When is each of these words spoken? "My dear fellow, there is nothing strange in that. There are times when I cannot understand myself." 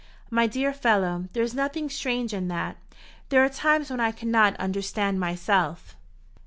"My 0.31 0.47
dear 0.47 0.73
fellow, 0.73 1.25
there 1.33 1.43
is 1.43 1.53
nothing 1.53 1.87
strange 1.87 2.33
in 2.33 2.47
that. 2.47 2.77
There 3.29 3.45
are 3.45 3.49
times 3.49 3.91
when 3.91 3.99
I 3.99 4.11
cannot 4.11 4.57
understand 4.59 5.19
myself." 5.19 5.95